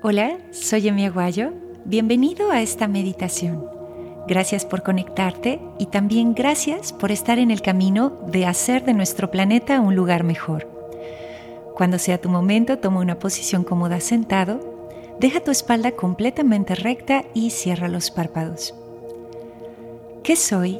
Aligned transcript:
Hola, 0.00 0.38
soy 0.52 0.86
Emi 0.86 1.06
Aguayo. 1.06 1.50
Bienvenido 1.84 2.52
a 2.52 2.62
esta 2.62 2.86
meditación. 2.86 3.66
Gracias 4.28 4.64
por 4.64 4.84
conectarte 4.84 5.60
y 5.80 5.86
también 5.86 6.34
gracias 6.34 6.92
por 6.92 7.10
estar 7.10 7.40
en 7.40 7.50
el 7.50 7.62
camino 7.62 8.10
de 8.28 8.46
hacer 8.46 8.84
de 8.84 8.94
nuestro 8.94 9.32
planeta 9.32 9.80
un 9.80 9.96
lugar 9.96 10.22
mejor. 10.22 10.68
Cuando 11.74 11.98
sea 11.98 12.20
tu 12.20 12.28
momento, 12.28 12.78
toma 12.78 13.00
una 13.00 13.18
posición 13.18 13.64
cómoda 13.64 13.98
sentado, 13.98 14.60
deja 15.18 15.40
tu 15.40 15.50
espalda 15.50 15.90
completamente 15.90 16.76
recta 16.76 17.24
y 17.34 17.50
cierra 17.50 17.88
los 17.88 18.12
párpados. 18.12 18.76
¿Qué 20.22 20.36
soy? 20.36 20.78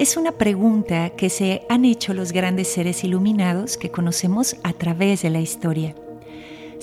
Es 0.00 0.16
una 0.16 0.32
pregunta 0.32 1.10
que 1.10 1.30
se 1.30 1.62
han 1.68 1.84
hecho 1.84 2.12
los 2.14 2.32
grandes 2.32 2.66
seres 2.66 3.04
iluminados 3.04 3.76
que 3.76 3.92
conocemos 3.92 4.56
a 4.64 4.72
través 4.72 5.22
de 5.22 5.30
la 5.30 5.38
historia 5.38 5.94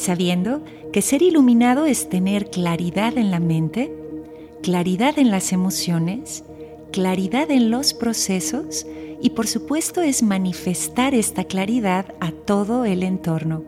sabiendo 0.01 0.63
que 0.91 1.03
ser 1.03 1.21
iluminado 1.21 1.85
es 1.85 2.09
tener 2.09 2.49
claridad 2.49 3.17
en 3.19 3.29
la 3.29 3.39
mente, 3.39 3.93
claridad 4.63 5.19
en 5.19 5.29
las 5.29 5.53
emociones, 5.53 6.43
claridad 6.91 7.51
en 7.51 7.69
los 7.69 7.93
procesos 7.93 8.87
y 9.21 9.29
por 9.29 9.45
supuesto 9.45 10.01
es 10.01 10.23
manifestar 10.23 11.13
esta 11.13 11.43
claridad 11.43 12.15
a 12.19 12.31
todo 12.31 12.83
el 12.83 13.03
entorno. 13.03 13.63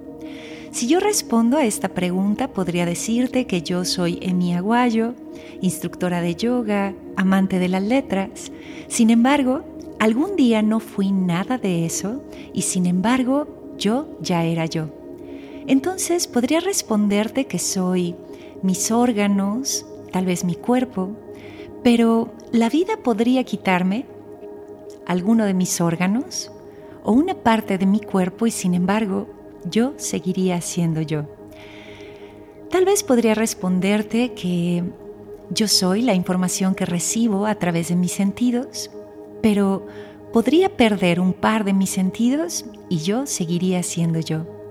Si 0.72 0.88
yo 0.88 1.00
respondo 1.00 1.58
a 1.58 1.66
esta 1.66 1.90
pregunta, 1.90 2.48
podría 2.48 2.88
decirte 2.88 3.46
que 3.46 3.62
yo 3.62 3.86
soy 3.86 4.18
Emi 4.24 4.56
Aguayo, 4.56 5.14
instructora 5.62 6.20
de 6.22 6.34
yoga, 6.34 6.96
amante 7.16 7.60
de 7.60 7.70
las 7.70 7.84
letras. 7.84 8.52
Sin 8.88 9.12
embargo, 9.12 9.64
algún 10.00 10.36
día 10.36 10.64
no 10.64 10.80
fui 10.80 11.12
nada 11.12 11.60
de 11.60 11.86
eso 11.86 12.24
y 12.54 12.64
sin 12.64 12.88
embargo, 12.88 13.76
yo 13.78 14.18
ya 14.20 14.46
era 14.46 14.66
yo 14.66 15.03
entonces 15.68 16.28
podría 16.28 16.60
responderte 16.60 17.46
que 17.46 17.60
soy 17.60 18.16
mis 18.62 18.92
órganos, 18.92 19.86
tal 20.12 20.26
vez 20.26 20.44
mi 20.44 20.56
cuerpo, 20.56 21.12
pero 21.84 22.34
la 22.52 22.70
vida 22.70 22.98
podría 23.04 23.44
quitarme 23.44 24.06
alguno 25.06 25.46
de 25.46 25.54
mis 25.54 25.82
órganos 25.82 26.52
o 27.04 27.12
una 27.12 27.36
parte 27.36 27.78
de 27.78 27.86
mi 27.86 28.00
cuerpo 28.00 28.48
y 28.48 28.52
sin 28.52 28.74
embargo 28.74 29.28
yo 29.70 29.94
seguiría 29.98 30.62
siendo 30.62 31.02
yo. 31.02 31.26
Tal 32.70 32.86
vez 32.86 33.04
podría 33.04 33.36
responderte 33.36 34.34
que 34.34 34.84
yo 35.50 35.68
soy 35.68 36.02
la 36.02 36.16
información 36.16 36.74
que 36.74 36.86
recibo 36.86 37.46
a 37.46 37.56
través 37.56 37.90
de 37.90 37.96
mis 37.96 38.14
sentidos, 38.14 38.90
pero 39.42 39.86
podría 40.32 40.76
perder 40.76 41.20
un 41.20 41.34
par 41.34 41.66
de 41.66 41.74
mis 41.74 41.92
sentidos 41.92 42.66
y 42.90 43.00
yo 43.00 43.26
seguiría 43.28 43.84
siendo 43.84 44.20
yo. 44.20 44.63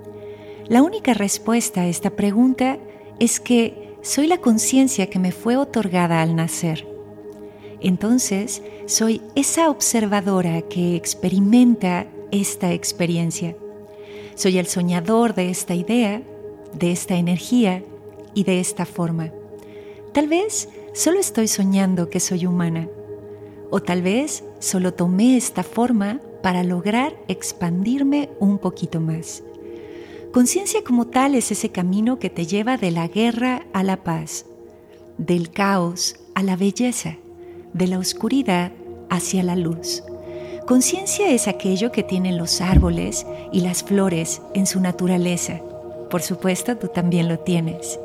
La 0.69 0.83
única 0.83 1.13
respuesta 1.13 1.83
a 1.83 1.89
esta 1.89 2.11
pregunta 2.11 2.79
es 3.19 3.41
que 3.41 3.97
soy 4.03 4.27
la 4.27 4.39
conciencia 4.39 5.11
que 5.11 5.19
me 5.19 5.33
fue 5.33 5.57
otorgada 5.57 6.23
al 6.23 6.37
nacer. 6.37 6.87
Entonces, 7.81 8.63
soy 8.87 9.23
esa 9.35 9.71
observadora 9.71 10.63
que 10.63 10.95
experimenta 10.95 12.07
esta 12.31 12.73
experiencia. 12.73 13.57
Soy 14.37 14.59
el 14.59 14.67
soñador 14.67 15.35
de 15.35 15.51
esta 15.51 15.75
idea, 15.75 16.23
de 16.73 16.93
esta 16.93 17.17
energía 17.17 17.83
y 18.35 18.45
de 18.45 18.61
esta 18.61 18.87
forma. 18.87 19.33
Tal 20.13 20.29
vez 20.29 20.69
solo 20.95 21.19
estoy 21.19 21.49
soñando 21.49 22.09
que 22.09 22.21
soy 22.21 22.47
humana. 22.47 22.89
O 23.71 23.81
tal 23.81 24.03
vez 24.03 24.45
solo 24.61 24.95
tomé 24.95 25.37
esta 25.37 25.65
forma 25.65 26.21
para 26.43 26.63
lograr 26.63 27.17
expandirme 27.29 28.29
un 28.39 28.59
poquito 28.59 29.01
más. 29.01 29.43
Conciencia 30.33 30.83
como 30.83 31.09
tal 31.09 31.35
es 31.35 31.51
ese 31.53 31.69
camino 31.69 32.19
que 32.19 32.31
te 32.31 32.47
lleva 32.47 32.79
de 32.79 32.91
la 32.91 33.07
guerra 33.07 33.67
a 33.75 33.83
la 33.83 34.03
paz, 34.03 34.47
del 35.19 35.51
caos 35.51 36.17
a 36.35 36.43
la 36.43 36.57
belleza, 36.57 37.19
de 37.75 37.87
la 37.87 37.99
oscuridad 37.99 38.73
hacia 39.11 39.43
la 39.43 39.57
luz. 39.57 40.03
Conciencia 40.67 41.31
es 41.31 41.49
aquello 41.49 41.93
que 41.93 42.03
tienen 42.03 42.39
los 42.39 42.63
árboles 42.63 43.27
y 43.53 43.61
las 43.61 43.83
flores 43.83 44.41
en 44.55 44.67
su 44.67 44.81
naturaleza. 44.81 45.61
Por 46.09 46.23
supuesto, 46.23 46.79
tú 46.79 46.89
también 46.89 47.29
lo 47.29 47.39
tienes. 47.39 48.01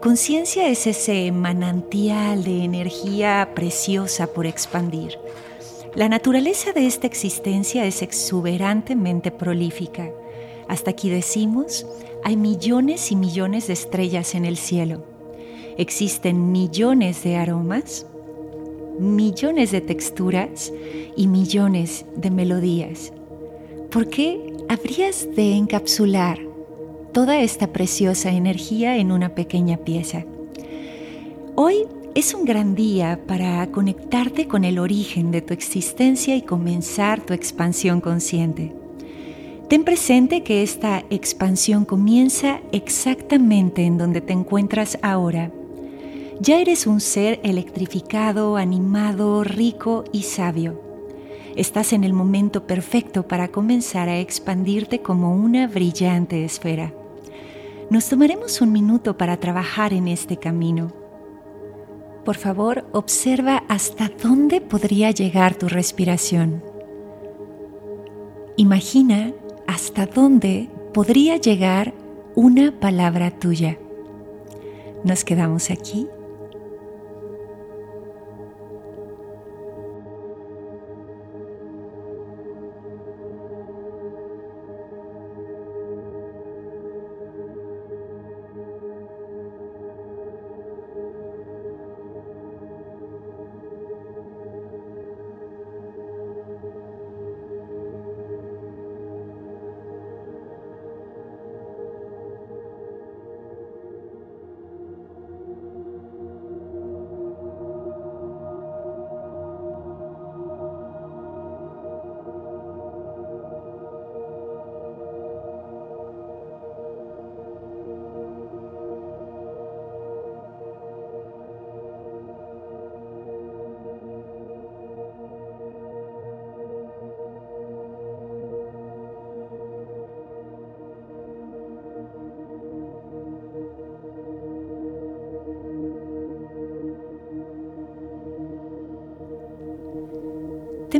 Conciencia 0.00 0.70
es 0.70 0.86
ese 0.86 1.30
manantial 1.30 2.42
de 2.42 2.64
energía 2.64 3.50
preciosa 3.54 4.28
por 4.28 4.46
expandir. 4.46 5.18
La 5.94 6.08
naturaleza 6.08 6.72
de 6.72 6.86
esta 6.86 7.06
existencia 7.06 7.84
es 7.84 8.00
exuberantemente 8.00 9.30
prolífica 9.30 10.10
hasta 10.68 10.90
aquí 10.90 11.10
decimos, 11.10 11.86
hay 12.24 12.36
millones 12.36 13.12
y 13.12 13.16
millones 13.16 13.68
de 13.68 13.74
estrellas 13.74 14.34
en 14.34 14.44
el 14.44 14.56
cielo. 14.56 15.04
Existen 15.78 16.52
millones 16.52 17.22
de 17.22 17.36
aromas, 17.36 18.06
millones 18.98 19.70
de 19.70 19.80
texturas 19.80 20.72
y 21.16 21.26
millones 21.26 22.04
de 22.16 22.30
melodías. 22.30 23.12
¿Por 23.90 24.08
qué 24.08 24.54
habrías 24.68 25.28
de 25.36 25.54
encapsular 25.54 26.38
toda 27.12 27.40
esta 27.40 27.72
preciosa 27.72 28.30
energía 28.30 28.96
en 28.96 29.12
una 29.12 29.34
pequeña 29.34 29.76
pieza? 29.76 30.24
Hoy 31.54 31.86
es 32.14 32.34
un 32.34 32.44
gran 32.44 32.74
día 32.74 33.20
para 33.26 33.66
conectarte 33.70 34.48
con 34.48 34.64
el 34.64 34.78
origen 34.78 35.30
de 35.30 35.42
tu 35.42 35.52
existencia 35.52 36.34
y 36.34 36.42
comenzar 36.42 37.20
tu 37.20 37.34
expansión 37.34 38.00
consciente. 38.00 38.72
Ten 39.68 39.82
presente 39.82 40.44
que 40.44 40.62
esta 40.62 41.02
expansión 41.10 41.84
comienza 41.84 42.60
exactamente 42.70 43.84
en 43.84 43.98
donde 43.98 44.20
te 44.20 44.32
encuentras 44.32 44.96
ahora. 45.02 45.50
Ya 46.40 46.60
eres 46.60 46.86
un 46.86 47.00
ser 47.00 47.40
electrificado, 47.42 48.56
animado, 48.58 49.42
rico 49.42 50.04
y 50.12 50.22
sabio. 50.22 50.80
Estás 51.56 51.92
en 51.92 52.04
el 52.04 52.12
momento 52.12 52.64
perfecto 52.68 53.26
para 53.26 53.48
comenzar 53.48 54.08
a 54.08 54.20
expandirte 54.20 55.00
como 55.00 55.34
una 55.34 55.66
brillante 55.66 56.44
esfera. 56.44 56.92
Nos 57.90 58.08
tomaremos 58.08 58.60
un 58.60 58.70
minuto 58.70 59.16
para 59.16 59.38
trabajar 59.38 59.92
en 59.92 60.06
este 60.06 60.36
camino. 60.36 60.92
Por 62.24 62.36
favor, 62.36 62.86
observa 62.92 63.64
hasta 63.68 64.12
dónde 64.22 64.60
podría 64.60 65.10
llegar 65.10 65.56
tu 65.56 65.66
respiración. 65.66 66.62
Imagina 68.56 69.32
hasta 69.66 70.06
dónde 70.06 70.68
podría 70.92 71.36
llegar 71.36 71.92
una 72.34 72.72
palabra 72.78 73.30
tuya. 73.30 73.78
Nos 75.04 75.24
quedamos 75.24 75.70
aquí 75.70 76.06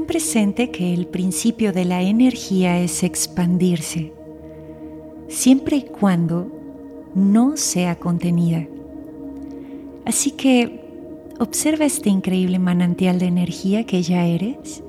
Presente 0.06 0.70
que 0.70 0.94
el 0.94 1.06
principio 1.06 1.72
de 1.72 1.84
la 1.84 2.02
energía 2.02 2.78
es 2.80 3.02
expandirse, 3.02 4.12
siempre 5.28 5.78
y 5.78 5.82
cuando 5.82 6.46
no 7.14 7.56
sea 7.56 7.96
contenida. 7.96 8.66
Así 10.04 10.30
que 10.30 10.80
observa 11.40 11.84
este 11.84 12.08
increíble 12.08 12.58
manantial 12.58 13.18
de 13.18 13.26
energía 13.26 13.84
que 13.84 14.02
ya 14.02 14.24
eres 14.26 14.82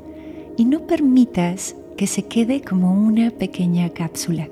y 0.55 0.65
no 0.65 0.85
permitas 0.85 1.75
que 1.97 2.05
se 2.05 2.23
quede 2.23 2.61
como 2.61 2.93
una 2.93 3.31
pequeña 3.31 3.89
cápsula. 3.89 4.47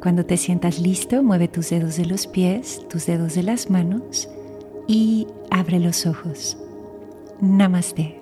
Cuando 0.00 0.24
te 0.24 0.36
sientas 0.36 0.78
listo, 0.78 1.22
mueve 1.22 1.48
tus 1.48 1.70
dedos 1.70 1.96
de 1.96 2.06
los 2.06 2.26
pies, 2.26 2.82
tus 2.88 3.04
dedos 3.04 3.34
de 3.34 3.42
las 3.42 3.68
manos 3.68 4.30
y 4.86 5.26
abre 5.50 5.78
los 5.78 6.06
ojos. 6.06 6.56
Namaste. 7.40 8.17